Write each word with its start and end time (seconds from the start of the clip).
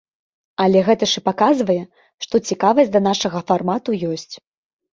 Але 0.63 0.79
гэта 0.87 1.09
ж 1.11 1.21
і 1.21 1.23
паказвае, 1.29 1.75
што 2.27 2.43
цікавасць 2.49 2.91
да 2.99 3.05
нашага 3.11 3.45
фармату 3.53 3.89
ёсць. 4.13 4.31